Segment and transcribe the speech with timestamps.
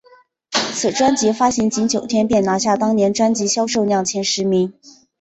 [0.73, 4.73] 此专辑发行仅九天便拿下当年专辑销售量前十名。